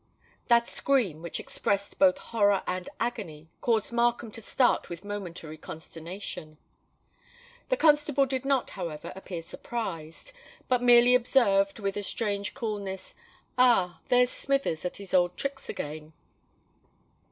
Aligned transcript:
That 0.47 0.67
scream, 0.67 1.21
which 1.21 1.39
expressed 1.39 1.99
both 1.99 2.17
horror 2.17 2.63
and 2.65 2.89
agony, 2.99 3.51
caused 3.61 3.91
Markham 3.91 4.31
to 4.31 4.41
start 4.41 4.89
with 4.89 5.05
momentary 5.05 5.57
consternation. 5.59 6.57
The 7.69 7.77
constable 7.77 8.25
did 8.25 8.43
not, 8.43 8.71
however, 8.71 9.13
appear 9.15 9.43
surprised; 9.43 10.31
but 10.67 10.81
merely 10.81 11.13
observed 11.13 11.77
with 11.77 11.95
a 11.97 12.01
strange 12.01 12.55
coolness, 12.55 13.13
"Ah! 13.59 13.99
there's 14.09 14.31
Smithers 14.31 14.85
at 14.85 14.97
his 14.97 15.13
old 15.13 15.37
tricks 15.37 15.69
again." 15.69 16.13